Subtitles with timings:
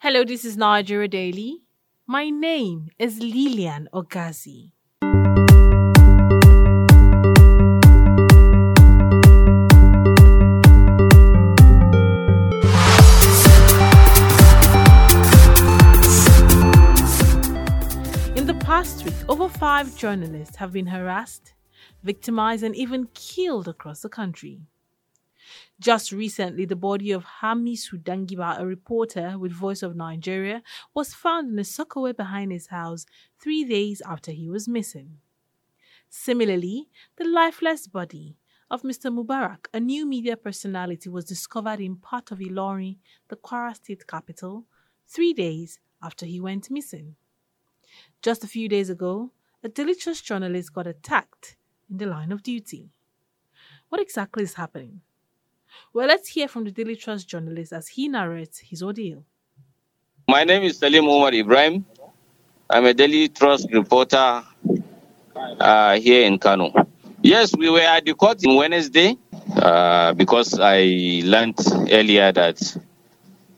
[0.00, 1.64] Hello, this is Nigeria Daily.
[2.06, 4.70] My name is Lilian Ogazi.
[18.36, 21.54] In the past week, over five journalists have been harassed,
[22.04, 24.60] victimized, and even killed across the country.
[25.80, 30.60] Just recently, the body of Hamisu Danjibga, a reporter with Voice of Nigeria,
[30.92, 33.06] was found in a soakaway behind his house
[33.38, 35.18] three days after he was missing.
[36.08, 38.36] Similarly, the lifeless body
[38.70, 39.12] of Mr.
[39.14, 42.96] Mubarak, a new media personality, was discovered in part of Ilorin,
[43.28, 44.64] the Kwara state capital,
[45.06, 47.14] three days after he went missing.
[48.20, 49.30] Just a few days ago,
[49.62, 51.56] a Daily Trust journalist got attacked
[51.88, 52.90] in the line of duty.
[53.90, 55.02] What exactly is happening?
[55.92, 59.24] Well, let's hear from the Daily Trust journalist as he narrates his ordeal.
[60.28, 61.84] My name is Salim Umar Ibrahim.
[62.70, 64.44] I'm a Daily Trust reporter
[65.58, 66.72] uh, here in Kano.
[67.22, 69.16] Yes, we were at the court on Wednesday
[69.56, 71.58] uh, because I learned
[71.90, 72.76] earlier that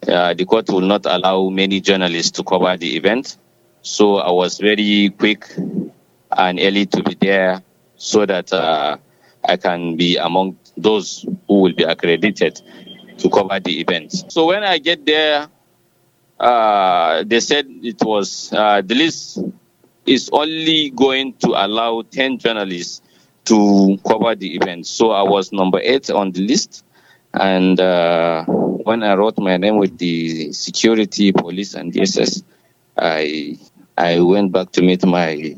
[0.07, 3.37] uh, the court will not allow many journalists to cover the event.
[3.83, 5.47] So I was very quick
[6.31, 7.63] and early to be there
[7.97, 8.97] so that uh,
[9.45, 12.61] I can be among those who will be accredited
[13.19, 14.13] to cover the event.
[14.29, 15.49] So when I get there,
[16.39, 19.39] uh, they said it was uh, the list
[20.07, 23.03] is only going to allow 10 journalists
[23.45, 24.87] to cover the event.
[24.87, 26.85] So I was number eight on the list.
[27.33, 32.43] And uh, when I wrote my name with the security, police, and DSS,
[32.97, 33.59] I
[33.97, 35.55] I went back to meet my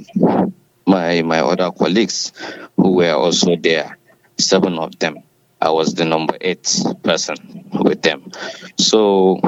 [0.86, 2.32] my my other colleagues
[2.76, 3.96] who were also there,
[4.38, 5.22] seven of them.
[5.60, 6.68] I was the number eight
[7.04, 7.36] person
[7.72, 8.32] with them.
[8.78, 9.40] So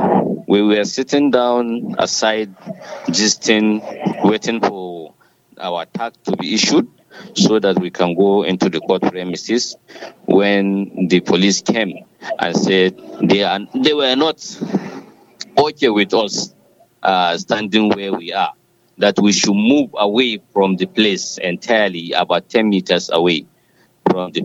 [0.46, 2.54] we were sitting down aside,
[3.10, 3.48] just
[4.22, 5.12] waiting for
[5.58, 6.88] our tag to be issued
[7.34, 9.76] so that we can go into the court premises
[10.26, 12.04] when the police came
[12.38, 14.38] and said they are they were not
[15.58, 16.54] okay with us
[17.02, 18.52] uh, standing where we are
[18.98, 23.46] that we should move away from the place entirely about 10 meters away
[24.10, 24.42] from the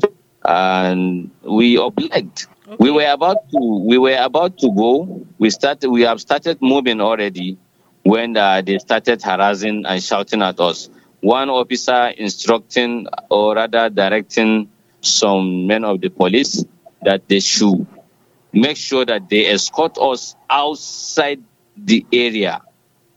[0.49, 2.47] and we obliged.
[2.67, 2.75] Okay.
[2.79, 5.25] we were about to we were about to go.
[5.37, 7.57] We started we have started moving already
[8.03, 10.89] when uh, they started harassing and shouting at us.
[11.21, 14.69] One officer instructing or rather directing
[15.01, 16.65] some men of the police
[17.03, 17.85] that they should
[18.51, 21.43] make sure that they escort us outside
[21.77, 22.61] the area.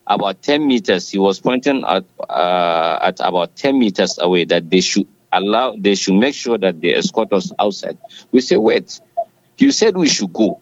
[0.07, 4.81] About 10 meters he was pointing at uh, at about 10 meters away that they
[4.81, 7.99] should allow they should make sure that they escort us outside.
[8.33, 9.01] We say wait
[9.59, 10.61] you said we should go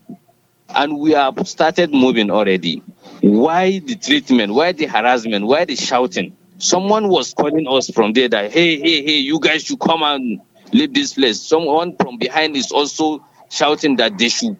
[0.74, 2.82] and we have started moving already.
[3.22, 4.54] Why the treatment?
[4.54, 5.46] Why the harassment?
[5.46, 6.36] Why the shouting?
[6.58, 10.40] Someone was calling us from there that hey hey hey you guys should come and
[10.72, 11.40] leave this place.
[11.40, 14.56] Someone from behind is also shouting that they should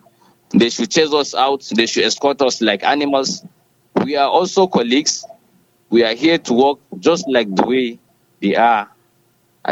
[0.51, 3.45] they should chase us out they should escort us like animals.
[4.05, 5.25] We are also colleagues.
[5.91, 7.99] We are here to work just like the way
[8.41, 8.89] they are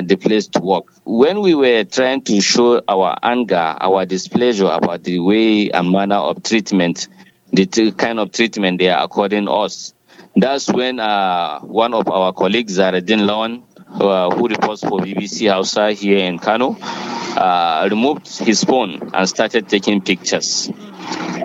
[0.03, 0.85] the place to work.
[1.05, 6.17] When we were trying to show our anger, our displeasure about the way and manner
[6.17, 7.09] of treatment,
[7.53, 9.95] the t- kind of treatment they are according us,
[10.37, 15.93] that's when uh, one of our colleagues, Zaradin Lawan, uh, who reports for BBC Hausa
[15.93, 20.71] here in Kano, uh, removed his phone and started taking pictures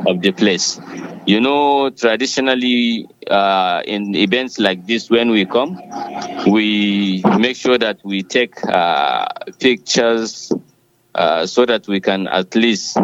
[0.06, 0.80] of the place.
[1.26, 5.82] You know, traditionally, uh, in events like this, when we come,
[6.48, 9.26] we make sure that we take uh,
[9.60, 10.52] pictures
[11.16, 12.98] uh, so that we can at least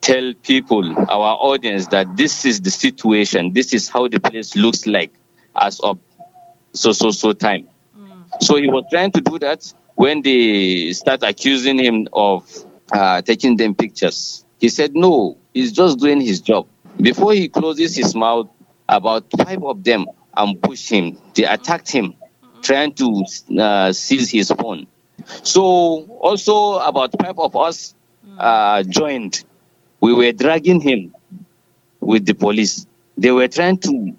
[0.00, 4.86] tell people, our audience, that this is the situation, this is how the place looks
[4.86, 5.12] like
[5.54, 5.98] as of
[6.72, 7.68] so so so time.
[7.96, 8.42] Mm.
[8.42, 12.50] So he was trying to do that when they start accusing him of
[12.92, 14.44] uh, taking them pictures.
[14.58, 16.66] He said, no, he's just doing his job.
[17.00, 18.48] Before he closes his mouth,
[18.88, 21.18] about five of them ambushed him.
[21.34, 22.14] They attacked him,
[22.62, 23.24] trying to
[23.58, 24.86] uh, seize his phone.
[25.42, 25.62] So
[26.20, 27.94] also about five of us
[28.38, 29.44] uh, joined.
[30.00, 31.14] We were dragging him
[32.00, 32.86] with the police.
[33.16, 34.14] They were trying to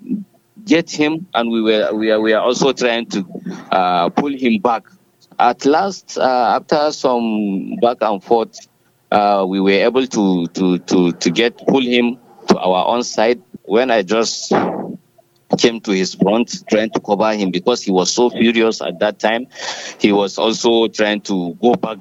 [0.66, 3.26] get him, and we were we are, we are also trying to
[3.72, 4.84] uh, pull him back.
[5.38, 8.68] At last, uh, after some back and forth,
[9.12, 12.18] uh, we were able to to to to get pull him
[12.56, 13.42] to our own side.
[13.66, 14.52] When I just
[15.58, 19.20] came to his front trying to cover him because he was so furious at that
[19.20, 19.48] time
[20.00, 22.00] he was also trying to go back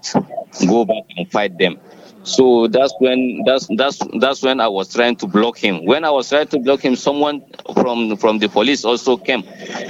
[0.67, 1.79] go back and fight them
[2.25, 5.85] So that's when that's that's that's when I was trying to block him.
[5.85, 7.43] When I was trying to block him, someone
[7.75, 9.45] from from the police also came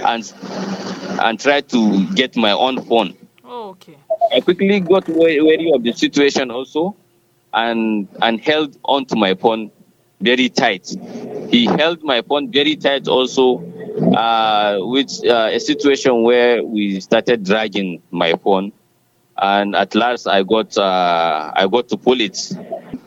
[0.04, 0.32] and
[1.22, 3.14] and tried to get my own phone.
[3.44, 3.96] Oh, okay.
[4.34, 6.96] I quickly got wary of the situation also,
[7.52, 9.70] and and held onto my phone
[10.20, 10.88] very tight.
[11.50, 13.62] He held my phone very tight also,
[14.16, 18.72] uh, which uh, a situation where we started dragging my phone,
[19.36, 22.52] and at last I got uh, I got to pull it.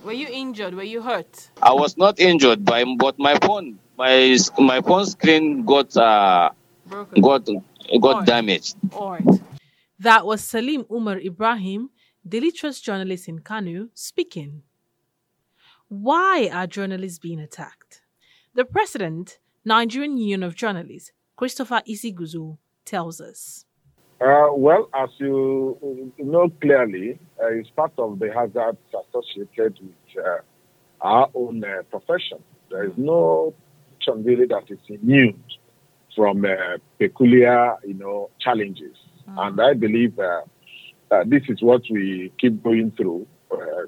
[0.04, 0.74] Were you injured?
[0.74, 1.50] Were you hurt?
[1.62, 6.52] I was not injured, by, but my phone my my phone screen got uh,
[6.86, 7.22] Broken.
[7.22, 7.50] got
[8.02, 8.76] got damaged.
[8.94, 9.42] All right.
[10.00, 11.90] That was Salim Umar Ibrahim,
[12.26, 14.62] Daily Trust journalist in Kano, speaking.
[15.90, 18.02] Why are journalists being attacked?
[18.54, 23.64] The president, Nigerian Union of Journalists, Christopher Isiguzo, tells us.
[24.20, 30.40] Uh, well, as you know clearly, uh, it's part of the hazards associated with uh,
[31.00, 32.40] our own uh, profession.
[32.70, 33.54] There is no
[34.00, 35.42] profession really that is immune
[36.16, 38.96] from uh, peculiar, you know, challenges.
[39.38, 40.42] And I believe uh,
[41.26, 43.86] this is what we keep going through uh,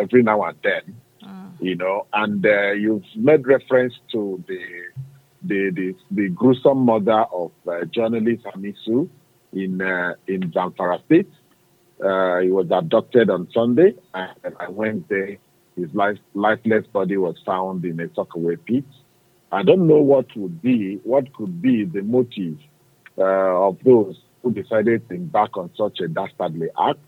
[0.00, 0.96] every now and then,
[1.60, 2.06] you know.
[2.12, 4.60] And uh, you've made reference to the
[5.42, 9.08] the the, the gruesome murder of uh, journalist Hamisu
[9.52, 11.30] in uh, in Zamfara State.
[12.02, 15.38] Uh, he was abducted on Sunday, and on Wednesday,
[15.76, 18.84] his life, lifeless body was found in a soakaway pit.
[19.52, 22.58] I don't know what would be, what could be the motive
[23.18, 23.22] uh,
[23.68, 27.00] of those who decided to embark on such a dastardly act.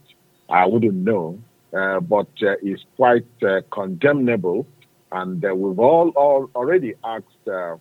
[0.51, 1.39] I wouldn't know,
[1.73, 4.67] but uh, it's quite uh, condemnable,
[5.11, 7.77] and uh, we've all, all already asked uh,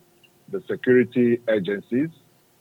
[0.50, 2.10] the security agencies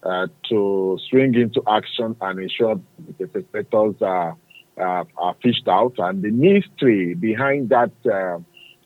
[0.03, 2.81] uh, to swing into action and ensure
[3.19, 4.37] the perpetrators are,
[4.79, 5.94] uh, are fished out.
[5.99, 8.38] And the mystery behind that uh,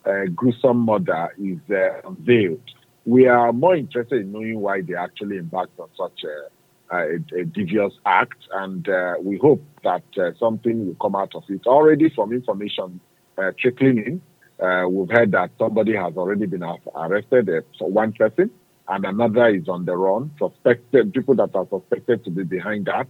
[0.08, 2.60] uh, gruesome murder is uh, unveiled.
[3.06, 6.48] We are more interested in knowing why they actually embarked on such a,
[6.90, 11.44] a, a devious act, and uh, we hope that uh, something will come out of
[11.48, 11.66] it.
[11.66, 13.00] Already, from information
[13.38, 14.22] uh, trickling in,
[14.64, 16.62] uh, we've heard that somebody has already been
[16.94, 18.50] arrested, uh, for one person,
[18.88, 20.30] and another is on the run.
[20.38, 23.06] Suspected people that are suspected to be behind that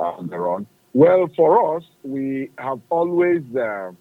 [0.00, 0.66] are on the run.
[0.94, 3.92] Well, for us, we have always uh,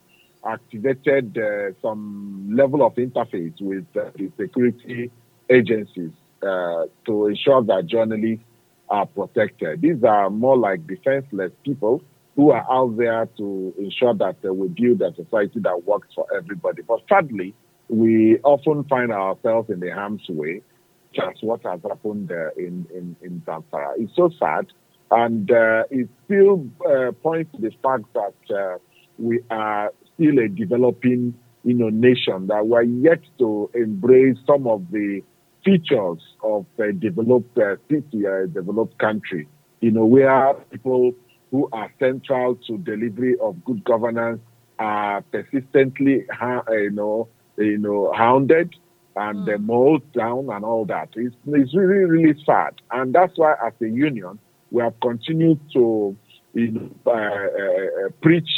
[0.45, 5.09] activated uh, some level of interface with uh, the security
[5.49, 8.43] agencies uh, to ensure that journalists
[8.91, 9.81] are protected.
[9.81, 12.03] These are more like defenseless people
[12.35, 16.25] who are out there to ensure that uh, we build a society that works for
[16.35, 16.81] everybody.
[16.81, 17.53] But sadly,
[17.89, 20.61] we often find ourselves in the harm's way.
[21.17, 23.93] That's what has happened uh, in, in, in Zamfara.
[23.97, 24.67] It's so sad.
[25.09, 28.77] And uh, it still uh, points to the fact that uh,
[29.17, 31.33] we are still a developing
[31.63, 35.21] you know, nation, that we're yet to embrace some of the
[35.63, 39.47] features of a developed uh, city, a developed country.
[39.79, 41.13] You know, where people
[41.51, 44.39] who are central to delivery of good governance
[44.79, 47.27] are persistently, uh, you know,
[47.57, 48.73] you know, hounded
[49.15, 51.09] and uh, mowed down and all that.
[51.15, 52.81] It's, it's really, really sad.
[52.91, 54.39] And that's why, as a union,
[54.71, 56.15] we have continued to
[56.53, 58.49] you know, uh, uh, uh, preach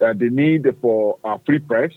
[0.00, 1.92] uh, the need for a free press,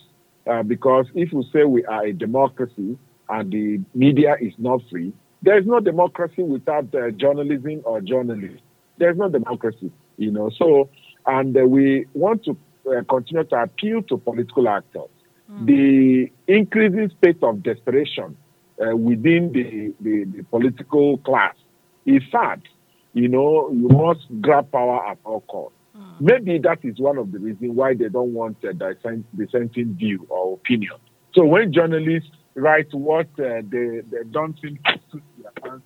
[0.48, 2.98] uh, because if we say we are a democracy
[3.30, 8.62] and the media is not free, there is no democracy without uh, journalism or journalists.
[8.98, 10.50] There's no democracy, you know.
[10.58, 10.90] So,
[11.26, 12.58] and uh, we want to
[12.90, 15.10] uh, continue to appeal to political actors.
[15.66, 18.36] The increasing state of desperation
[18.82, 21.56] uh, within the, the, the political class
[22.06, 22.62] is sad.
[23.14, 25.78] You know, you must grab power at all costs.
[26.20, 30.26] Maybe that is one of the reasons why they don't want a dissent, dissenting view
[30.30, 30.94] or opinion.
[31.34, 35.82] So when journalists write what uh, they, they don't think to suit their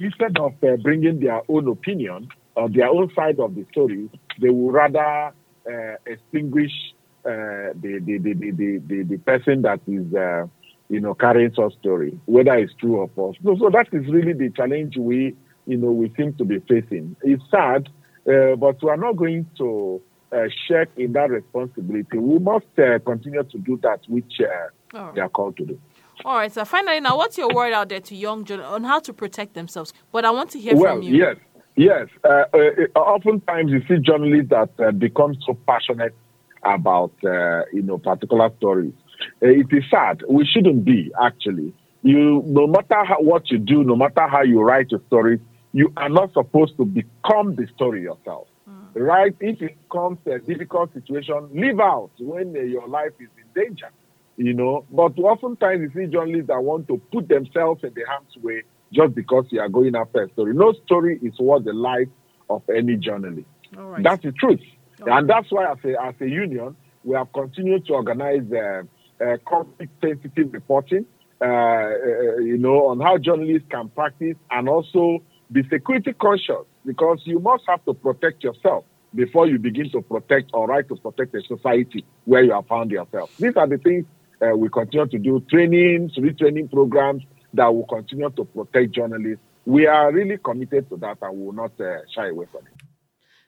[0.00, 4.08] instead of uh, bringing their own opinion or their own side of the story,
[4.40, 5.32] they will rather
[5.66, 6.72] uh, extinguish
[7.24, 10.46] uh, the, the, the, the, the, the, person that is, uh,
[10.88, 13.36] you know, carrying such story, whether it's true or false.
[13.42, 15.34] So, so that is really the challenge we,
[15.66, 17.16] you know, we seem to be facing.
[17.22, 17.88] It's sad,
[18.28, 22.18] uh, but we are not going to uh, shirk in that responsibility.
[22.18, 25.14] We must uh, continue to do that which uh, right.
[25.14, 25.80] they are called to do.
[26.24, 29.00] All right, so finally, now, what's your word out there to young journalists on how
[29.00, 29.92] to protect themselves?
[30.12, 31.16] But I want to hear well, from you.
[31.16, 31.36] yes,
[31.76, 32.08] yes.
[32.22, 36.14] Uh, uh, oftentimes, you see journalists that uh, become so passionate
[36.62, 38.92] about uh, you know particular stories.
[39.42, 40.22] Uh, it is sad.
[40.28, 41.72] We shouldn't be actually.
[42.02, 45.40] You, no matter how, what you do, no matter how you write your story,
[45.72, 48.46] you are not supposed to become the story yourself.
[48.94, 49.34] right?
[49.40, 53.62] If it comes to a difficult situation, leave out when uh, your life is in
[53.62, 53.88] danger,
[54.36, 54.84] you know.
[54.90, 58.62] But oftentimes you see journalists that want to put themselves in the harm's way
[58.92, 60.54] just because you are going after a story.
[60.54, 62.08] No story is worth the life
[62.48, 63.46] of any journalist.
[64.02, 64.60] That's the truth.
[65.06, 68.82] And that's why, as a, as a union, we have continued to organize uh,
[69.22, 71.04] uh, conflict sensitive reporting,
[71.40, 75.18] uh, uh, you know, on how journalists can practice and also
[75.52, 80.50] be security conscious because you must have to protect yourself before you begin to protect
[80.52, 83.30] or right to protect the society where you have found yourself.
[83.38, 84.06] These are the things
[84.44, 87.22] uh, we continue to do trainings, retraining programs
[87.52, 89.42] that will continue to protect journalists.
[89.64, 92.72] We are really committed to that and will not uh, shy away from it.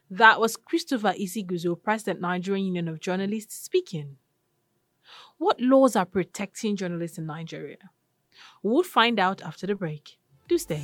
[0.09, 4.17] That was Christopher Isiguzo, President Nigerian Union of Journalists, speaking.
[5.37, 7.77] What laws are protecting journalists in Nigeria?
[8.63, 10.17] We'll find out after the break.
[10.47, 10.83] Do stay.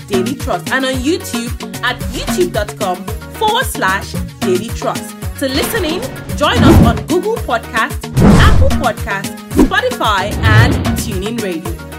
[0.11, 1.51] Daily Trust, and on YouTube
[1.83, 5.15] at youtube.com forward slash Daily Trust.
[5.39, 6.01] To listen in,
[6.37, 7.97] join us on Google Podcast,
[8.39, 11.90] Apple Podcast, Spotify, and TuneIn Radio.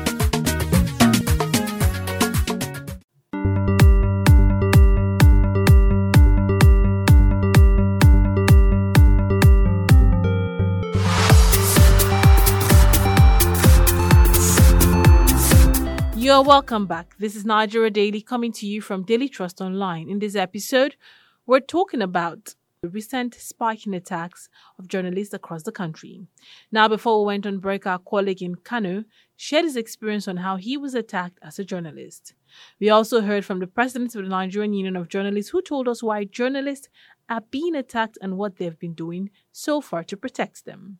[16.33, 17.15] You're welcome back.
[17.19, 20.09] This is Nigeria Daily coming to you from Daily Trust Online.
[20.09, 20.97] In this episode,
[21.45, 24.49] we're talking about the recent spike in attacks
[24.79, 26.23] of journalists across the country.
[26.71, 29.05] Now, before we went on break, our colleague in Kano
[29.37, 32.33] shared his experience on how he was attacked as a journalist.
[32.81, 36.03] We also heard from the president of the Nigerian Union of Journalists who told us
[36.03, 36.89] why journalists
[37.29, 40.97] are being attacked and what they've been doing so far to protect them.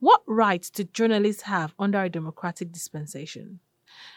[0.00, 3.60] What rights do journalists have under a democratic dispensation?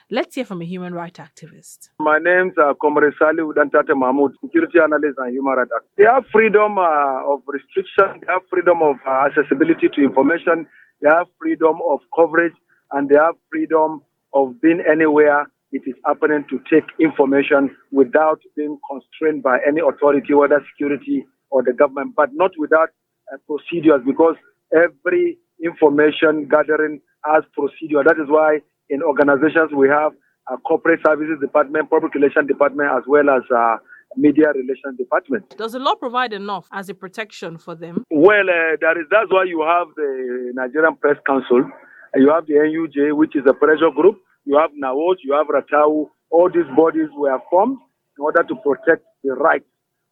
[0.10, 1.89] Let's hear from a human rights activist.
[2.00, 5.98] My name's uh, Comrade Salih Udantate Mahmoud, security analyst and human rights activist.
[5.98, 10.68] They have freedom uh, of restriction, they have freedom of uh, accessibility to information,
[11.01, 12.54] they have freedom of coverage,
[12.92, 14.01] and they have freedom
[14.34, 20.34] of being anywhere it is happening to take information without being constrained by any authority,
[20.34, 22.89] whether security or the government, but not without
[23.34, 24.36] uh, procedures because
[24.74, 28.04] every information gathering has procedure.
[28.04, 30.12] That is why in organizations we have
[30.50, 33.77] a corporate services department, public relations department, as well as a
[34.15, 35.58] media relations department.
[35.58, 38.04] Does the law provide enough as a protection for them?
[38.12, 41.63] Well, uh, that is that's why you have the Nigerian Press Council,
[42.15, 44.22] you have the NUJ, which is a pressure group.
[44.46, 46.10] You have NAWOJ, you have RATTAWU.
[46.30, 47.80] All these bodies were formed
[48.18, 49.65] in order to protect the rights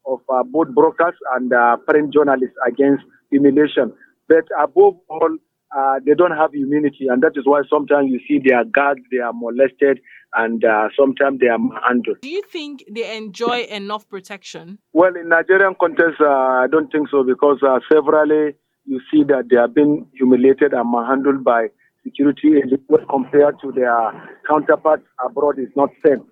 [0.05, 3.93] of uh, both brokers and uh, print journalists against humiliation.
[4.27, 5.37] But above all,
[5.75, 9.05] uh, they don't have immunity, and that is why sometimes you see they are gagged,
[9.11, 9.99] they are molested,
[10.35, 12.17] and uh, sometimes they are handled.
[12.21, 14.79] Do you think they enjoy enough protection?
[14.93, 16.27] Well, in Nigerian context, uh,
[16.63, 18.53] I don't think so because uh, severally
[18.85, 21.67] you see that they have been humiliated and handled by
[22.03, 24.11] security agents compared to their
[24.47, 26.23] counterparts abroad is not same.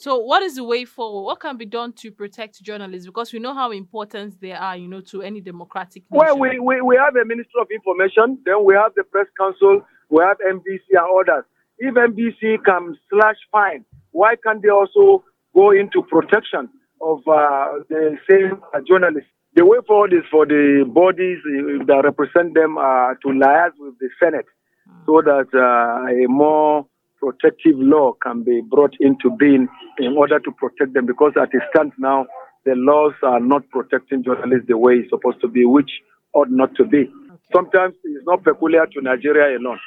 [0.00, 1.26] So, what is the way forward?
[1.26, 3.04] What can be done to protect journalists?
[3.04, 6.24] Because we know how important they are, you know, to any democratic nation.
[6.24, 9.82] Well, we, we, we have a Minister of Information, then we have the Press Council,
[10.08, 11.44] we have NBC and others.
[11.76, 15.22] If NBC can slash fine, why can't they also
[15.54, 16.70] go into protection
[17.02, 19.28] of uh, the same uh, journalists?
[19.54, 23.98] The way forward is for the bodies uh, that represent them uh, to liaise with
[23.98, 24.46] the Senate
[24.88, 25.04] mm.
[25.04, 26.86] so that uh, a more
[27.20, 31.62] protective law can be brought into being in order to protect them because at it
[31.74, 32.26] stands now,
[32.64, 35.90] the laws are not protecting journalists the way it's supposed to be, which
[36.34, 37.02] ought not to be.
[37.30, 37.38] Okay.
[37.52, 39.78] Sometimes it's not peculiar to Nigeria alone.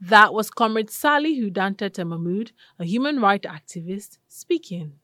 [0.00, 4.94] That was Comrade Sally Hudanta Mahmood, a human rights activist, speaking.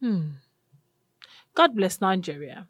[0.00, 0.28] Hmm.
[1.54, 2.68] God bless Nigeria.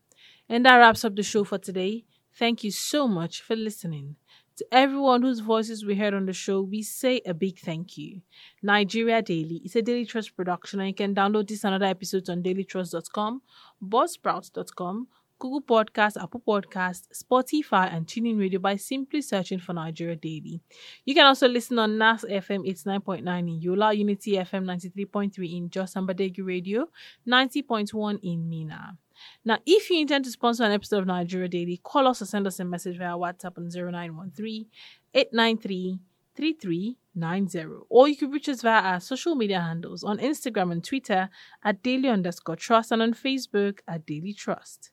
[0.48, 2.04] And that wraps up the show for today.
[2.32, 4.16] Thank you so much for listening.
[4.58, 8.20] To everyone whose voices we heard on the show, we say a big thank you.
[8.62, 12.28] Nigeria Daily is a Daily Trust production, and you can download this and other episodes
[12.28, 13.42] on dailytrust.com,
[13.82, 15.08] buzzsprout.com,
[15.40, 20.60] Google Podcast, Apple Podcast, Spotify, and TuneIn Radio by simply searching for Nigeria Daily.
[21.04, 25.94] You can also listen on NAS FM 89.9 in Yola, Unity FM 93.3 in Jos
[25.94, 26.86] Ambadegi Radio,
[27.26, 28.96] 90.1 in Minna.
[29.44, 32.46] Now, if you intend to sponsor an episode of Nigeria Daily, call us or send
[32.46, 34.66] us a message via WhatsApp on 0913
[35.14, 35.98] 893
[36.36, 37.84] 3390.
[37.88, 41.28] Or you can reach us via our social media handles on Instagram and Twitter
[41.62, 44.90] at daily underscore trust and on Facebook at Daily Trust.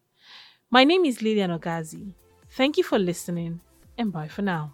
[0.69, 2.13] My name is Lilian Ogazi.
[2.51, 3.61] Thank you for listening
[3.97, 4.73] and bye for now.